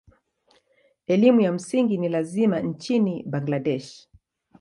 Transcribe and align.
Elimu 1.07 1.41
ya 1.41 1.51
msingi 1.51 1.97
ni 1.97 2.05
ya 2.05 2.11
lazima 2.11 2.59
nchini 2.59 3.23
Bangladesh. 3.23 4.07